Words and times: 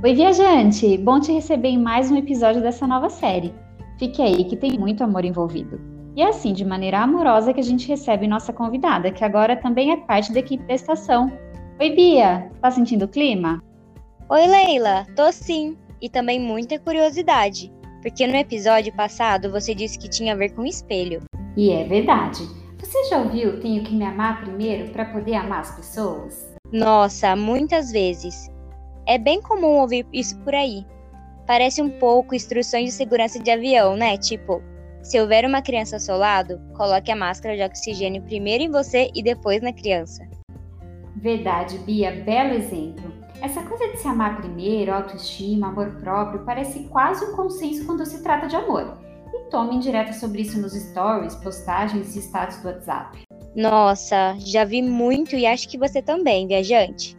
Oi, 0.00 0.14
viajante! 0.14 0.96
Bom 0.96 1.18
te 1.18 1.32
receber 1.32 1.70
em 1.70 1.76
mais 1.76 2.08
um 2.08 2.16
episódio 2.16 2.62
dessa 2.62 2.86
nova 2.86 3.10
série. 3.10 3.52
Fique 3.98 4.22
aí 4.22 4.44
que 4.44 4.56
tem 4.56 4.78
muito 4.78 5.02
amor 5.02 5.24
envolvido. 5.24 5.80
E 6.14 6.22
é 6.22 6.28
assim, 6.28 6.52
de 6.52 6.64
maneira 6.64 7.00
amorosa, 7.00 7.52
que 7.52 7.58
a 7.58 7.64
gente 7.64 7.88
recebe 7.88 8.28
nossa 8.28 8.52
convidada, 8.52 9.10
que 9.10 9.24
agora 9.24 9.56
também 9.56 9.90
é 9.90 9.96
parte 9.96 10.32
da 10.32 10.38
equipe 10.38 10.64
da 10.68 10.74
estação. 10.74 11.32
Oi, 11.80 11.90
Bia! 11.90 12.48
Tá 12.62 12.70
sentindo 12.70 13.06
o 13.06 13.08
clima? 13.08 13.60
Oi, 14.30 14.46
Leila! 14.46 15.04
Tô 15.16 15.32
sim! 15.32 15.76
E 16.00 16.08
também 16.08 16.38
muita 16.38 16.78
curiosidade, 16.78 17.72
porque 18.00 18.24
no 18.24 18.36
episódio 18.36 18.94
passado 18.94 19.50
você 19.50 19.74
disse 19.74 19.98
que 19.98 20.08
tinha 20.08 20.34
a 20.34 20.36
ver 20.36 20.50
com 20.50 20.64
espelho. 20.64 21.22
E 21.56 21.72
é 21.72 21.82
verdade. 21.82 22.44
Você 22.78 23.02
já 23.10 23.18
ouviu 23.18 23.58
Tenho 23.58 23.82
que 23.82 23.96
me 23.96 24.04
amar 24.04 24.42
primeiro 24.42 24.92
para 24.92 25.06
poder 25.06 25.34
amar 25.34 25.58
as 25.58 25.74
pessoas? 25.74 26.54
Nossa, 26.72 27.34
muitas 27.34 27.90
vezes. 27.90 28.48
É 29.08 29.16
bem 29.16 29.40
comum 29.40 29.80
ouvir 29.80 30.06
isso 30.12 30.38
por 30.40 30.54
aí. 30.54 30.86
Parece 31.46 31.80
um 31.80 31.88
pouco 31.88 32.34
instruções 32.34 32.84
de 32.84 32.92
segurança 32.92 33.38
de 33.38 33.50
avião, 33.50 33.96
né? 33.96 34.18
Tipo, 34.18 34.62
se 35.02 35.18
houver 35.18 35.46
uma 35.46 35.62
criança 35.62 35.96
ao 35.96 36.00
seu 36.00 36.18
lado, 36.18 36.60
coloque 36.76 37.10
a 37.10 37.16
máscara 37.16 37.56
de 37.56 37.62
oxigênio 37.62 38.20
primeiro 38.20 38.64
em 38.64 38.70
você 38.70 39.10
e 39.14 39.22
depois 39.22 39.62
na 39.62 39.72
criança. 39.72 40.28
Verdade, 41.16 41.78
Bia, 41.78 42.22
belo 42.22 42.52
exemplo. 42.52 43.10
Essa 43.40 43.62
coisa 43.62 43.88
de 43.88 43.96
se 43.96 44.06
amar 44.06 44.42
primeiro, 44.42 44.92
autoestima, 44.92 45.68
amor 45.68 45.96
próprio, 46.00 46.44
parece 46.44 46.80
quase 46.90 47.24
um 47.24 47.34
consenso 47.34 47.86
quando 47.86 48.04
se 48.04 48.22
trata 48.22 48.46
de 48.46 48.56
amor. 48.56 48.98
E 49.32 49.48
tome 49.48 49.74
indireta 49.74 50.12
sobre 50.12 50.42
isso 50.42 50.60
nos 50.60 50.74
stories, 50.74 51.34
postagens 51.36 52.14
e 52.14 52.18
status 52.18 52.58
do 52.58 52.68
WhatsApp. 52.68 53.22
Nossa, 53.56 54.36
já 54.38 54.64
vi 54.64 54.82
muito 54.82 55.34
e 55.34 55.46
acho 55.46 55.66
que 55.66 55.78
você 55.78 56.02
também, 56.02 56.46
viajante. 56.46 57.17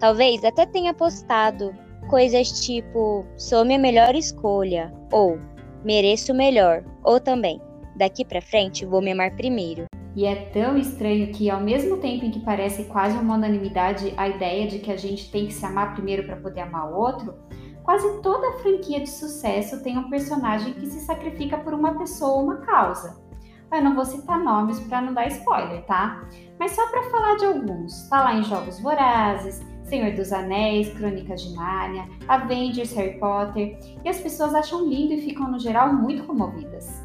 Talvez 0.00 0.42
até 0.46 0.64
tenha 0.64 0.94
postado 0.94 1.74
coisas 2.08 2.64
tipo 2.64 3.26
sou 3.36 3.66
minha 3.66 3.78
melhor 3.78 4.14
escolha 4.14 4.90
ou 5.12 5.38
mereço 5.84 6.32
melhor 6.32 6.82
ou 7.04 7.20
também 7.20 7.60
daqui 7.94 8.24
para 8.24 8.40
frente 8.40 8.86
vou 8.86 9.02
me 9.02 9.12
amar 9.12 9.36
primeiro. 9.36 9.84
E 10.16 10.24
é 10.24 10.34
tão 10.46 10.78
estranho 10.78 11.30
que 11.32 11.50
ao 11.50 11.60
mesmo 11.60 11.98
tempo 11.98 12.24
em 12.24 12.30
que 12.30 12.40
parece 12.40 12.84
quase 12.84 13.16
uma 13.18 13.34
unanimidade 13.34 14.14
a 14.16 14.26
ideia 14.26 14.66
de 14.66 14.78
que 14.78 14.90
a 14.90 14.96
gente 14.96 15.30
tem 15.30 15.46
que 15.46 15.52
se 15.52 15.66
amar 15.66 15.92
primeiro 15.92 16.24
para 16.24 16.36
poder 16.36 16.62
amar 16.62 16.90
o 16.90 16.96
outro, 16.96 17.34
quase 17.82 18.22
toda 18.22 18.58
franquia 18.58 19.00
de 19.00 19.10
sucesso 19.10 19.82
tem 19.82 19.98
um 19.98 20.08
personagem 20.08 20.72
que 20.72 20.86
se 20.86 21.00
sacrifica 21.00 21.58
por 21.58 21.74
uma 21.74 21.98
pessoa 21.98 22.38
ou 22.38 22.44
uma 22.44 22.56
causa. 22.56 23.20
Eu 23.70 23.82
não 23.82 23.94
vou 23.94 24.04
citar 24.04 24.42
nomes 24.42 24.80
para 24.80 25.00
não 25.00 25.12
dar 25.12 25.28
spoiler, 25.28 25.84
tá? 25.84 26.26
Mas 26.58 26.72
só 26.72 26.90
para 26.90 27.04
falar 27.04 27.36
de 27.36 27.44
alguns. 27.44 28.08
Tá 28.08 28.24
lá 28.24 28.34
em 28.34 28.42
Jogos 28.42 28.80
Vorazes, 28.80 29.60
Senhor 29.90 30.12
dos 30.12 30.32
Anéis, 30.32 30.88
Crônicas 30.94 31.42
de 31.42 31.52
Nárnia, 31.52 32.08
Avengers, 32.28 32.92
Harry 32.92 33.18
Potter, 33.18 33.76
e 34.04 34.08
as 34.08 34.20
pessoas 34.20 34.54
acham 34.54 34.88
lindo 34.88 35.14
e 35.14 35.20
ficam, 35.20 35.50
no 35.50 35.58
geral, 35.58 35.92
muito 35.92 36.22
comovidas. 36.22 37.02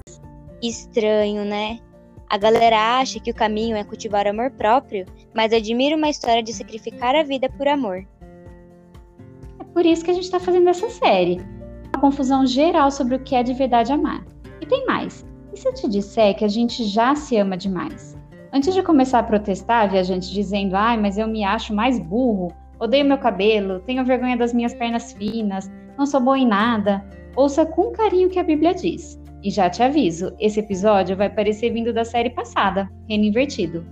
Estranho, 0.61 1.43
né? 1.43 1.79
A 2.29 2.37
galera 2.37 2.99
acha 2.99 3.19
que 3.19 3.31
o 3.31 3.35
caminho 3.35 3.75
é 3.75 3.83
cultivar 3.83 4.27
amor 4.27 4.51
próprio, 4.51 5.05
mas 5.33 5.51
admira 5.51 5.95
uma 5.95 6.09
história 6.09 6.43
de 6.43 6.53
sacrificar 6.53 7.15
a 7.15 7.23
vida 7.23 7.49
por 7.49 7.67
amor. 7.67 8.05
É 9.59 9.63
por 9.63 9.83
isso 9.83 10.05
que 10.05 10.11
a 10.11 10.13
gente 10.13 10.25
está 10.25 10.39
fazendo 10.39 10.69
essa 10.69 10.89
série. 10.89 11.41
Uma 11.91 12.01
confusão 12.01 12.45
geral 12.45 12.91
sobre 12.91 13.15
o 13.15 13.19
que 13.19 13.35
é 13.35 13.41
de 13.41 13.53
verdade 13.55 13.91
amar. 13.91 14.23
E 14.61 14.65
tem 14.67 14.85
mais. 14.85 15.25
E 15.51 15.57
se 15.57 15.67
eu 15.67 15.73
te 15.73 15.89
disser 15.89 16.35
que 16.35 16.45
a 16.45 16.49
gente 16.49 16.83
já 16.83 17.15
se 17.15 17.35
ama 17.35 17.57
demais? 17.57 18.15
Antes 18.53 18.75
de 18.75 18.83
começar 18.83 19.19
a 19.19 19.23
protestar, 19.23 19.89
viajante 19.89 20.31
dizendo, 20.31 20.75
ai, 20.75 20.97
mas 20.97 21.17
eu 21.17 21.27
me 21.27 21.43
acho 21.43 21.73
mais 21.73 21.99
burro, 21.99 22.53
Odeio 22.79 23.05
meu 23.05 23.17
cabelo, 23.17 23.79
tenho 23.79 24.03
vergonha 24.03 24.35
das 24.35 24.53
minhas 24.53 24.73
pernas 24.73 25.13
finas, 25.13 25.71
não 25.97 26.05
sou 26.05 26.19
boa 26.19 26.37
em 26.37 26.47
nada. 26.47 27.03
Ouça 27.35 27.65
com 27.65 27.91
carinho 27.91 28.27
o 28.27 28.31
que 28.31 28.39
a 28.39 28.43
Bíblia 28.43 28.73
diz. 28.73 29.19
E 29.41 29.49
já 29.49 29.69
te 29.69 29.81
aviso, 29.81 30.35
esse 30.39 30.59
episódio 30.59 31.15
vai 31.15 31.29
parecer 31.29 31.71
vindo 31.71 31.93
da 31.93 32.03
série 32.03 32.31
passada, 32.31 32.89
Reino 33.07 33.25
Invertido. 33.25 33.85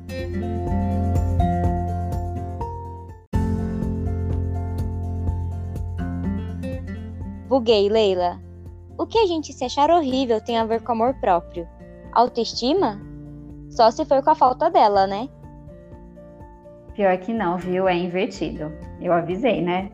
Buguei, 7.48 7.88
Leila. 7.88 8.42
O 8.98 9.06
que 9.06 9.18
a 9.20 9.28
gente 9.28 9.54
se 9.54 9.64
achar 9.64 9.92
horrível 9.92 10.42
tem 10.42 10.58
a 10.58 10.66
ver 10.66 10.82
com 10.82 10.92
amor 10.92 11.14
próprio. 11.22 11.68
Autoestima? 12.12 13.00
Só 13.70 13.92
se 13.92 14.04
for 14.06 14.24
com 14.24 14.32
a 14.32 14.36
falta 14.36 14.70
dela, 14.70 15.06
né? 15.08 15.30
Pior 16.96 17.18
que 17.18 17.34
não, 17.34 17.58
viu? 17.58 17.88
É 17.88 17.96
invertido. 17.96 18.72
Eu 19.02 19.14
avisei, 19.14 19.62
né? 19.62 19.90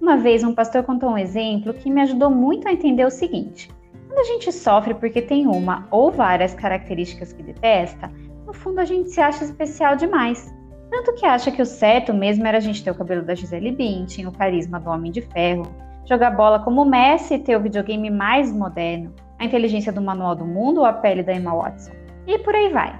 Uma 0.00 0.16
vez 0.16 0.42
um 0.42 0.54
pastor 0.54 0.82
contou 0.82 1.10
um 1.10 1.18
exemplo 1.18 1.74
que 1.74 1.90
me 1.90 2.00
ajudou 2.00 2.30
muito 2.30 2.66
a 2.66 2.72
entender 2.72 3.04
o 3.04 3.10
seguinte: 3.10 3.70
quando 4.06 4.18
a 4.20 4.24
gente 4.24 4.50
sofre 4.50 4.94
porque 4.94 5.20
tem 5.20 5.46
uma 5.46 5.86
ou 5.90 6.10
várias 6.10 6.54
características 6.54 7.32
que 7.32 7.42
detesta, 7.42 8.10
no 8.46 8.52
fundo 8.52 8.80
a 8.80 8.84
gente 8.84 9.10
se 9.10 9.20
acha 9.20 9.44
especial 9.44 9.96
demais. 9.96 10.52
Tanto 10.90 11.14
que 11.14 11.26
acha 11.26 11.50
que 11.50 11.60
o 11.60 11.66
certo 11.66 12.14
mesmo 12.14 12.46
era 12.46 12.56
a 12.56 12.60
gente 12.60 12.82
ter 12.82 12.90
o 12.90 12.94
cabelo 12.94 13.22
da 13.22 13.34
Gisele 13.34 13.72
Bündchen, 13.72 14.26
o 14.26 14.32
carisma 14.32 14.80
do 14.80 14.88
Homem 14.88 15.12
de 15.12 15.20
Ferro, 15.20 15.66
jogar 16.06 16.30
bola 16.30 16.58
como 16.60 16.84
Messi 16.84 17.34
e 17.34 17.38
ter 17.38 17.56
o 17.56 17.60
videogame 17.60 18.08
mais 18.08 18.50
moderno, 18.50 19.14
a 19.38 19.44
inteligência 19.44 19.92
do 19.92 20.00
Manual 20.00 20.34
do 20.34 20.46
Mundo 20.46 20.78
ou 20.78 20.86
a 20.86 20.92
pele 20.94 21.22
da 21.22 21.34
Emma 21.34 21.54
Watson. 21.54 21.92
E 22.26 22.38
por 22.38 22.54
aí 22.54 22.70
vai. 22.70 22.98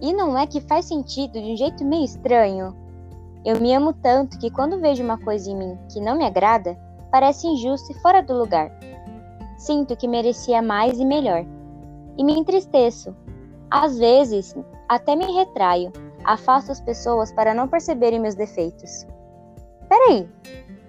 E 0.00 0.12
não 0.12 0.38
é 0.38 0.46
que 0.46 0.60
faz 0.60 0.84
sentido 0.84 1.32
de 1.32 1.52
um 1.52 1.56
jeito 1.56 1.84
meio 1.84 2.04
estranho? 2.04 2.76
Eu 3.44 3.60
me 3.60 3.74
amo 3.74 3.92
tanto 3.92 4.38
que 4.38 4.50
quando 4.50 4.80
vejo 4.80 5.02
uma 5.02 5.18
coisa 5.18 5.50
em 5.50 5.56
mim 5.56 5.78
que 5.92 6.00
não 6.00 6.16
me 6.16 6.24
agrada, 6.24 6.78
parece 7.10 7.46
injusto 7.46 7.90
e 7.90 8.00
fora 8.00 8.22
do 8.22 8.32
lugar. 8.32 8.70
Sinto 9.56 9.96
que 9.96 10.06
merecia 10.06 10.62
mais 10.62 11.00
e 11.00 11.04
melhor. 11.04 11.44
E 12.16 12.22
me 12.22 12.38
entristeço. 12.38 13.14
Às 13.70 13.98
vezes, 13.98 14.54
até 14.88 15.16
me 15.16 15.24
retraio, 15.32 15.92
afasto 16.24 16.70
as 16.70 16.80
pessoas 16.80 17.32
para 17.32 17.52
não 17.52 17.66
perceberem 17.66 18.20
meus 18.20 18.34
defeitos. 18.34 19.06
Peraí, 19.88 20.28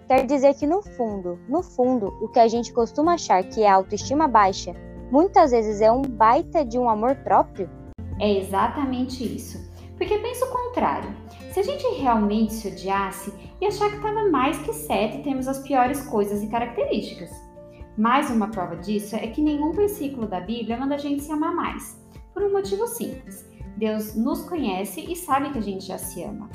quer 0.07 0.25
dizer 0.25 0.53
que 0.53 0.67
no 0.67 0.81
fundo, 0.81 1.39
no 1.47 1.63
fundo, 1.63 2.07
o 2.21 2.27
que 2.27 2.39
a 2.39 2.47
gente 2.47 2.71
costuma 2.73 3.13
achar 3.13 3.43
que 3.43 3.63
é 3.63 3.69
autoestima 3.69 4.27
baixa, 4.27 4.73
muitas 5.11 5.51
vezes 5.51 5.81
é 5.81 5.91
um 5.91 6.01
baita 6.01 6.63
de 6.63 6.77
um 6.77 6.89
amor 6.89 7.15
próprio? 7.17 7.78
É 8.19 8.37
exatamente 8.37 9.23
isso. 9.23 9.69
Porque 9.97 10.17
pensa 10.17 10.45
o 10.45 10.51
contrário. 10.51 11.09
Se 11.51 11.59
a 11.59 11.63
gente 11.63 11.85
realmente 11.99 12.53
se 12.53 12.67
odiasse 12.67 13.33
e 13.59 13.65
achar 13.65 13.89
que 13.89 13.97
estava 13.97 14.29
mais 14.29 14.57
que 14.59 14.73
certo 14.73 15.17
e 15.17 15.23
temos 15.23 15.47
as 15.47 15.59
piores 15.59 16.05
coisas 16.05 16.43
e 16.43 16.47
características. 16.47 17.29
Mais 17.97 18.29
uma 18.29 18.47
prova 18.47 18.77
disso 18.77 19.15
é 19.15 19.27
que 19.27 19.41
nenhum 19.41 19.71
versículo 19.71 20.27
da 20.27 20.39
Bíblia 20.39 20.77
manda 20.77 20.95
a 20.95 20.97
gente 20.97 21.23
se 21.23 21.31
amar 21.31 21.53
mais. 21.53 22.01
Por 22.33 22.43
um 22.43 22.53
motivo 22.53 22.87
simples. 22.87 23.45
Deus 23.75 24.15
nos 24.15 24.41
conhece 24.43 25.01
e 25.01 25.15
sabe 25.15 25.51
que 25.51 25.57
a 25.57 25.61
gente 25.61 25.85
já 25.85 25.97
se 25.97 26.23
ama. 26.23 26.49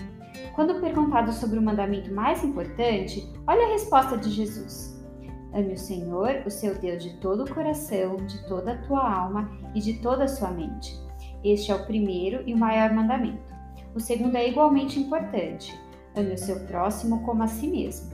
Quando 0.54 0.80
perguntado 0.80 1.32
sobre 1.32 1.58
o 1.58 1.62
mandamento 1.62 2.12
mais 2.14 2.44
importante, 2.44 3.30
olha 3.46 3.66
a 3.66 3.72
resposta 3.72 4.16
de 4.16 4.30
Jesus. 4.30 4.94
Ame 5.52 5.74
o 5.74 5.78
Senhor, 5.78 6.42
o 6.46 6.50
seu 6.50 6.74
Deus, 6.74 7.02
de 7.02 7.18
todo 7.20 7.44
o 7.44 7.54
coração, 7.54 8.16
de 8.16 8.46
toda 8.48 8.72
a 8.72 8.78
tua 8.82 9.06
alma 9.06 9.50
e 9.74 9.80
de 9.80 10.00
toda 10.00 10.24
a 10.24 10.28
sua 10.28 10.50
mente. 10.50 11.03
Este 11.44 11.70
é 11.70 11.74
o 11.74 11.84
primeiro 11.84 12.42
e 12.46 12.54
o 12.54 12.58
maior 12.58 12.92
mandamento. 12.94 13.54
O 13.94 14.00
segundo 14.00 14.36
é 14.36 14.48
igualmente 14.48 14.98
importante: 14.98 15.78
ame 16.16 16.32
o 16.32 16.38
seu 16.38 16.60
próximo 16.60 17.22
como 17.22 17.42
a 17.42 17.46
si 17.46 17.68
mesmo. 17.68 18.10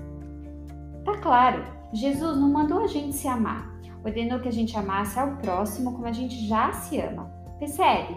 Tá 1.05 1.17
claro, 1.19 1.65
Jesus 1.93 2.37
não 2.37 2.51
mandou 2.51 2.83
a 2.83 2.87
gente 2.89 3.15
se 3.15 3.29
amar, 3.29 3.71
ordenou 4.05 4.41
que 4.41 4.49
a 4.49 4.53
gente 4.53 4.77
amasse 4.77 5.19
ao 5.19 5.37
próximo 5.37 5.93
como 5.93 6.07
a 6.07 6.13
gente 6.13 6.47
já 6.47 6.73
se 6.73 6.99
ama. 6.99 7.31
Percebe? 7.59 8.15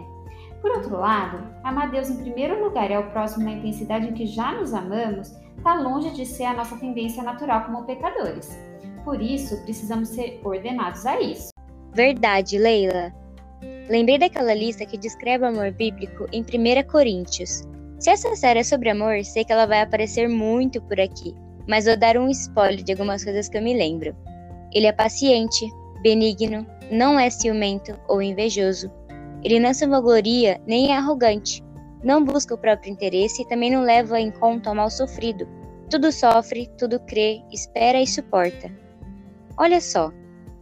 Por 0.61 0.71
outro 0.71 0.97
lado, 0.97 1.43
amar 1.63 1.91
Deus 1.91 2.09
em 2.09 2.21
primeiro 2.21 2.63
lugar 2.63 2.89
e 2.89 2.93
ao 2.93 3.11
próximo 3.11 3.43
na 3.43 3.51
intensidade 3.51 4.07
em 4.07 4.13
que 4.13 4.25
já 4.25 4.53
nos 4.53 4.73
amamos 4.73 5.33
está 5.57 5.75
longe 5.75 6.11
de 6.11 6.25
ser 6.25 6.45
a 6.45 6.53
nossa 6.53 6.77
tendência 6.77 7.21
natural 7.21 7.65
como 7.65 7.83
pecadores. 7.83 8.57
Por 9.03 9.21
isso, 9.21 9.61
precisamos 9.63 10.09
ser 10.09 10.41
ordenados 10.43 11.05
a 11.05 11.19
isso. 11.19 11.49
Verdade, 11.93 12.57
Leila. 12.57 13.13
Lembrei 13.89 14.17
daquela 14.17 14.53
lista 14.53 14.85
que 14.85 14.97
descreve 14.97 15.43
o 15.43 15.47
amor 15.47 15.71
bíblico 15.71 16.25
em 16.31 16.41
1 16.41 16.87
Coríntios. 16.89 17.63
Se 17.99 18.09
essa 18.09 18.35
série 18.35 18.59
é 18.59 18.63
sobre 18.63 18.89
amor, 18.89 19.23
sei 19.23 19.43
que 19.43 19.51
ela 19.51 19.65
vai 19.65 19.81
aparecer 19.81 20.27
muito 20.27 20.81
por 20.81 20.99
aqui, 20.99 21.33
mas 21.67 21.85
vou 21.85 21.97
dar 21.97 22.17
um 22.17 22.29
spoiler 22.29 22.83
de 22.83 22.93
algumas 22.93 23.23
coisas 23.23 23.49
que 23.49 23.57
eu 23.57 23.61
me 23.61 23.73
lembro. 23.73 24.15
Ele 24.73 24.87
é 24.87 24.91
paciente, 24.91 25.69
benigno, 26.01 26.65
não 26.91 27.19
é 27.19 27.29
ciumento 27.29 27.97
ou 28.07 28.21
invejoso. 28.21 28.91
Ele 29.43 29.59
não 29.59 29.73
se 29.73 29.85
vangloria 29.85 30.59
nem 30.65 30.91
é 30.91 30.97
arrogante. 30.97 31.63
Não 32.03 32.23
busca 32.23 32.55
o 32.55 32.57
próprio 32.57 32.91
interesse 32.91 33.41
e 33.41 33.47
também 33.47 33.71
não 33.71 33.81
leva 33.81 34.19
em 34.19 34.31
conta 34.31 34.71
o 34.71 34.75
mal 34.75 34.89
sofrido. 34.89 35.47
Tudo 35.89 36.11
sofre, 36.11 36.69
tudo 36.77 36.99
crê, 37.01 37.41
espera 37.51 38.01
e 38.01 38.07
suporta. 38.07 38.71
Olha 39.57 39.79
só, 39.79 40.11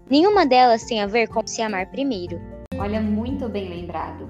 nenhuma 0.09 0.45
delas 0.45 0.83
tem 0.83 1.01
a 1.01 1.07
ver 1.07 1.27
com 1.27 1.45
se 1.45 1.62
amar 1.62 1.89
primeiro. 1.89 2.39
Olha, 2.77 3.01
muito 3.01 3.50
bem 3.50 3.69
lembrado. 3.69 4.29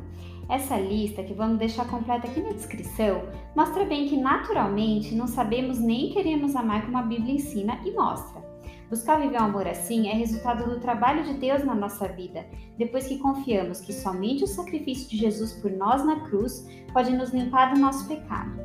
Essa 0.49 0.77
lista, 0.77 1.23
que 1.23 1.33
vamos 1.33 1.59
deixar 1.59 1.88
completa 1.88 2.27
aqui 2.27 2.41
na 2.41 2.49
descrição, 2.49 3.23
mostra 3.55 3.85
bem 3.85 4.07
que 4.07 4.17
naturalmente 4.17 5.15
não 5.15 5.27
sabemos 5.27 5.79
nem 5.79 6.11
queremos 6.11 6.55
amar 6.55 6.83
como 6.83 6.97
a 6.97 7.03
Bíblia 7.03 7.35
ensina 7.35 7.79
e 7.85 7.91
mostra. 7.91 8.41
Buscar 8.89 9.21
viver 9.21 9.39
um 9.39 9.45
amor 9.45 9.65
assim 9.65 10.09
é 10.09 10.13
resultado 10.13 10.69
do 10.69 10.81
trabalho 10.81 11.23
de 11.23 11.35
Deus 11.35 11.63
na 11.63 11.73
nossa 11.73 12.09
vida, 12.09 12.45
depois 12.77 13.07
que 13.07 13.19
confiamos 13.19 13.79
que 13.79 13.93
somente 13.93 14.44
o 14.44 14.47
sacrifício 14.47 15.09
de 15.09 15.15
Jesus 15.15 15.53
por 15.53 15.71
nós 15.71 16.03
na 16.03 16.19
cruz 16.21 16.67
pode 16.91 17.13
nos 17.13 17.29
limpar 17.29 17.73
do 17.73 17.79
nosso 17.79 18.05
pecado. 18.05 18.59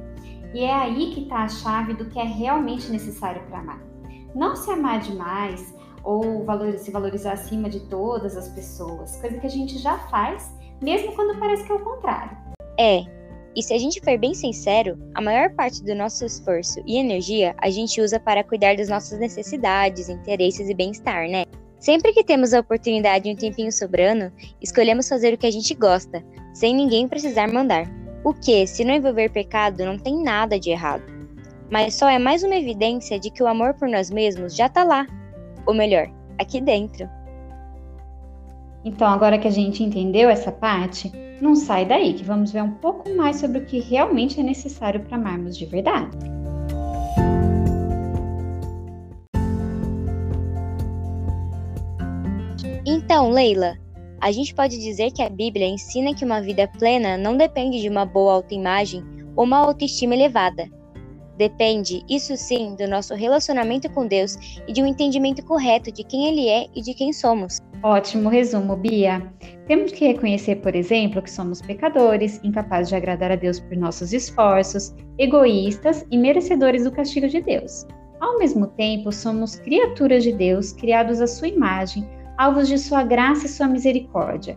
E 0.52 0.64
é 0.64 0.74
aí 0.74 1.14
que 1.14 1.20
está 1.20 1.44
a 1.44 1.48
chave 1.48 1.94
do 1.94 2.06
que 2.06 2.18
é 2.18 2.24
realmente 2.24 2.90
necessário 2.90 3.46
para 3.46 3.60
amar. 3.60 3.80
Não 4.34 4.56
se 4.56 4.68
amar 4.70 4.98
demais 4.98 5.75
ou 6.06 6.46
se 6.78 6.92
valorizar 6.92 7.32
acima 7.32 7.68
de 7.68 7.80
todas 7.80 8.36
as 8.36 8.48
pessoas, 8.50 9.16
coisa 9.16 9.38
que 9.38 9.46
a 9.46 9.50
gente 9.50 9.76
já 9.78 9.98
faz, 10.08 10.54
mesmo 10.80 11.12
quando 11.16 11.38
parece 11.38 11.64
que 11.64 11.72
é 11.72 11.74
o 11.74 11.80
contrário. 11.80 12.36
É, 12.78 13.04
e 13.56 13.62
se 13.62 13.74
a 13.74 13.78
gente 13.78 14.00
for 14.00 14.16
bem 14.16 14.32
sincero, 14.32 14.96
a 15.14 15.20
maior 15.20 15.50
parte 15.54 15.82
do 15.82 15.96
nosso 15.96 16.24
esforço 16.24 16.80
e 16.86 16.96
energia 16.96 17.56
a 17.58 17.68
gente 17.70 18.00
usa 18.00 18.20
para 18.20 18.44
cuidar 18.44 18.76
das 18.76 18.88
nossas 18.88 19.18
necessidades, 19.18 20.08
interesses 20.08 20.68
e 20.68 20.74
bem-estar, 20.74 21.28
né? 21.28 21.44
Sempre 21.80 22.12
que 22.12 22.22
temos 22.22 22.54
a 22.54 22.60
oportunidade 22.60 23.28
e 23.28 23.32
um 23.32 23.36
tempinho 23.36 23.72
sobrando, 23.72 24.32
escolhemos 24.62 25.08
fazer 25.08 25.34
o 25.34 25.38
que 25.38 25.46
a 25.46 25.50
gente 25.50 25.74
gosta, 25.74 26.24
sem 26.54 26.74
ninguém 26.74 27.08
precisar 27.08 27.52
mandar. 27.52 27.90
O 28.24 28.32
que, 28.32 28.66
se 28.66 28.84
não 28.84 28.94
envolver 28.94 29.30
pecado, 29.30 29.84
não 29.84 29.98
tem 29.98 30.22
nada 30.22 30.58
de 30.58 30.70
errado. 30.70 31.04
Mas 31.68 31.94
só 31.94 32.08
é 32.08 32.18
mais 32.18 32.44
uma 32.44 32.56
evidência 32.56 33.18
de 33.18 33.30
que 33.30 33.42
o 33.42 33.46
amor 33.46 33.74
por 33.74 33.88
nós 33.88 34.10
mesmos 34.10 34.54
já 34.54 34.68
tá 34.68 34.84
lá. 34.84 35.06
Ou 35.66 35.74
melhor, 35.74 36.08
aqui 36.38 36.60
dentro. 36.60 37.08
Então, 38.84 39.08
agora 39.08 39.36
que 39.36 39.48
a 39.48 39.50
gente 39.50 39.82
entendeu 39.82 40.30
essa 40.30 40.52
parte, 40.52 41.10
não 41.40 41.56
sai 41.56 41.84
daí, 41.84 42.14
que 42.14 42.24
vamos 42.24 42.52
ver 42.52 42.62
um 42.62 42.72
pouco 42.72 43.14
mais 43.16 43.36
sobre 43.36 43.58
o 43.58 43.66
que 43.66 43.80
realmente 43.80 44.38
é 44.38 44.42
necessário 44.42 45.00
para 45.00 45.16
amarmos 45.16 45.56
de 45.56 45.66
verdade. 45.66 46.16
Então, 52.86 53.30
Leila, 53.30 53.76
a 54.20 54.30
gente 54.32 54.54
pode 54.54 54.78
dizer 54.78 55.10
que 55.10 55.22
a 55.22 55.28
Bíblia 55.28 55.66
ensina 55.66 56.14
que 56.14 56.24
uma 56.24 56.40
vida 56.40 56.68
plena 56.78 57.16
não 57.16 57.36
depende 57.36 57.80
de 57.80 57.88
uma 57.88 58.06
boa 58.06 58.34
autoimagem 58.34 59.04
ou 59.34 59.44
uma 59.44 59.58
autoestima 59.58 60.14
elevada. 60.14 60.68
Depende, 61.36 62.02
isso 62.08 62.36
sim, 62.36 62.74
do 62.76 62.88
nosso 62.88 63.14
relacionamento 63.14 63.90
com 63.90 64.06
Deus 64.06 64.38
e 64.66 64.72
de 64.72 64.82
um 64.82 64.86
entendimento 64.86 65.44
correto 65.44 65.92
de 65.92 66.02
quem 66.02 66.26
Ele 66.26 66.48
é 66.48 66.66
e 66.74 66.80
de 66.80 66.94
quem 66.94 67.12
somos. 67.12 67.58
Ótimo 67.82 68.30
resumo, 68.30 68.74
Bia. 68.74 69.30
Temos 69.66 69.92
que 69.92 70.06
reconhecer, 70.06 70.56
por 70.56 70.74
exemplo, 70.74 71.20
que 71.20 71.30
somos 71.30 71.60
pecadores, 71.60 72.40
incapazes 72.42 72.88
de 72.88 72.96
agradar 72.96 73.30
a 73.30 73.36
Deus 73.36 73.60
por 73.60 73.76
nossos 73.76 74.12
esforços, 74.12 74.94
egoístas 75.18 76.06
e 76.10 76.16
merecedores 76.16 76.84
do 76.84 76.92
castigo 76.92 77.28
de 77.28 77.42
Deus. 77.42 77.86
Ao 78.18 78.38
mesmo 78.38 78.66
tempo, 78.68 79.12
somos 79.12 79.56
criaturas 79.56 80.22
de 80.22 80.32
Deus, 80.32 80.72
criados 80.72 81.20
à 81.20 81.26
sua 81.26 81.48
imagem, 81.48 82.08
alvos 82.38 82.66
de 82.66 82.78
sua 82.78 83.02
graça 83.02 83.44
e 83.46 83.48
sua 83.48 83.68
misericórdia. 83.68 84.56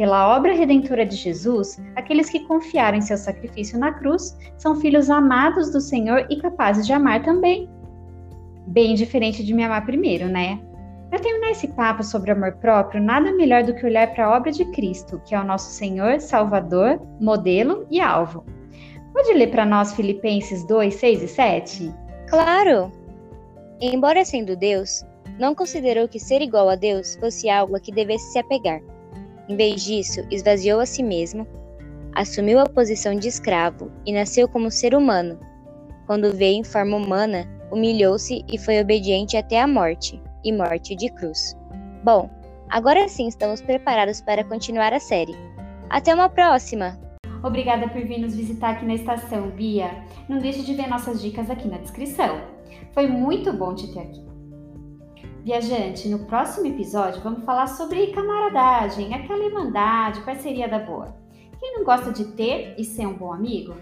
Pela 0.00 0.34
obra 0.34 0.54
redentora 0.54 1.04
de 1.04 1.14
Jesus, 1.14 1.78
aqueles 1.94 2.30
que 2.30 2.40
confiaram 2.46 2.96
em 2.96 3.02
seu 3.02 3.18
sacrifício 3.18 3.78
na 3.78 3.92
cruz 3.92 4.34
são 4.56 4.74
filhos 4.80 5.10
amados 5.10 5.70
do 5.70 5.78
Senhor 5.78 6.26
e 6.30 6.40
capazes 6.40 6.86
de 6.86 6.92
amar 6.94 7.22
também. 7.22 7.68
Bem 8.66 8.94
diferente 8.94 9.44
de 9.44 9.52
me 9.52 9.62
amar 9.62 9.84
primeiro, 9.84 10.26
né? 10.26 10.58
Para 11.10 11.18
terminar 11.18 11.50
esse 11.50 11.68
papo 11.68 12.02
sobre 12.02 12.30
amor 12.30 12.52
próprio, 12.52 13.02
nada 13.02 13.30
melhor 13.30 13.62
do 13.62 13.74
que 13.74 13.84
olhar 13.84 14.10
para 14.14 14.24
a 14.24 14.34
obra 14.38 14.50
de 14.50 14.64
Cristo, 14.72 15.20
que 15.26 15.34
é 15.34 15.38
o 15.38 15.44
nosso 15.44 15.70
Senhor, 15.70 16.18
Salvador, 16.18 16.98
modelo 17.20 17.86
e 17.90 18.00
alvo. 18.00 18.42
Pode 19.12 19.34
ler 19.34 19.50
para 19.50 19.66
nós 19.66 19.92
Filipenses 19.92 20.66
2, 20.66 20.94
6 20.94 21.22
e 21.24 21.28
7? 21.28 21.94
Claro! 22.26 22.90
Embora 23.78 24.24
sendo 24.24 24.56
Deus, 24.56 25.04
não 25.38 25.54
considerou 25.54 26.08
que 26.08 26.18
ser 26.18 26.40
igual 26.40 26.70
a 26.70 26.74
Deus 26.74 27.16
fosse 27.16 27.50
algo 27.50 27.76
a 27.76 27.80
que 27.80 27.92
devesse 27.92 28.32
se 28.32 28.38
apegar. 28.38 28.80
Em 29.50 29.56
vez 29.56 29.82
disso, 29.82 30.20
esvaziou 30.30 30.78
a 30.78 30.86
si 30.86 31.02
mesmo, 31.02 31.44
assumiu 32.14 32.60
a 32.60 32.68
posição 32.68 33.16
de 33.16 33.26
escravo 33.26 33.90
e 34.06 34.12
nasceu 34.12 34.48
como 34.48 34.70
ser 34.70 34.94
humano. 34.94 35.40
Quando 36.06 36.32
veio 36.32 36.60
em 36.60 36.62
forma 36.62 36.96
humana, 36.96 37.50
humilhou-se 37.72 38.44
e 38.48 38.56
foi 38.56 38.80
obediente 38.80 39.36
até 39.36 39.60
a 39.60 39.66
morte 39.66 40.22
e 40.44 40.52
morte 40.52 40.94
de 40.94 41.12
cruz. 41.14 41.56
Bom, 42.04 42.30
agora 42.68 43.08
sim 43.08 43.26
estamos 43.26 43.60
preparados 43.60 44.20
para 44.20 44.44
continuar 44.44 44.92
a 44.92 45.00
série. 45.00 45.34
Até 45.88 46.14
uma 46.14 46.28
próxima! 46.28 46.96
Obrigada 47.42 47.88
por 47.88 48.02
vir 48.02 48.20
nos 48.20 48.36
visitar 48.36 48.74
aqui 48.74 48.86
na 48.86 48.94
estação, 48.94 49.50
Bia. 49.50 49.90
Não 50.28 50.38
deixe 50.38 50.62
de 50.62 50.74
ver 50.74 50.88
nossas 50.88 51.20
dicas 51.20 51.50
aqui 51.50 51.66
na 51.66 51.78
descrição. 51.78 52.40
Foi 52.92 53.08
muito 53.08 53.52
bom 53.52 53.74
te 53.74 53.92
ter 53.92 53.98
aqui. 53.98 54.29
Viajante, 55.42 56.06
no 56.06 56.18
próximo 56.26 56.66
episódio 56.66 57.22
vamos 57.22 57.44
falar 57.44 57.66
sobre 57.66 58.08
camaradagem, 58.08 59.14
aquela 59.14 59.42
irmandade, 59.42 60.20
parceria 60.20 60.68
da 60.68 60.78
boa. 60.78 61.16
Quem 61.58 61.78
não 61.78 61.84
gosta 61.84 62.12
de 62.12 62.24
ter 62.32 62.74
e 62.78 62.84
ser 62.84 63.06
um 63.06 63.16
bom 63.16 63.32
amigo? 63.32 63.74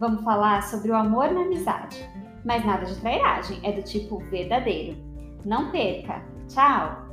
Vamos 0.00 0.24
falar 0.24 0.62
sobre 0.62 0.90
o 0.90 0.96
amor 0.96 1.30
na 1.30 1.42
amizade. 1.42 2.08
Mas 2.42 2.64
nada 2.64 2.86
de 2.86 2.98
trairagem, 3.00 3.60
é 3.62 3.72
do 3.72 3.82
tipo 3.82 4.18
verdadeiro. 4.30 4.96
Não 5.44 5.70
perca! 5.70 6.22
Tchau! 6.48 7.03